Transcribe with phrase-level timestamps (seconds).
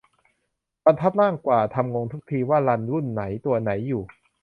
[0.85, 4.03] บรรทัดล่างกว่า ทำงงทุกที ว่ารันรุ่นไหนตัวไหนอยู่